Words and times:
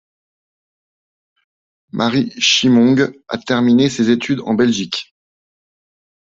Marie 1.91 2.31
Chimonge 2.39 3.11
a 3.27 3.37
terminé 3.37 3.87
ses 3.87 4.09
études 4.09 4.39
en 4.45 4.55
Belgique. 4.55 5.13